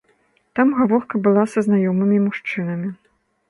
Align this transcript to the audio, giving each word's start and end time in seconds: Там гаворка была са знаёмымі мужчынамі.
Там 0.59 0.71
гаворка 0.79 1.21
была 1.29 1.45
са 1.53 1.65
знаёмымі 1.69 2.19
мужчынамі. 2.27 2.95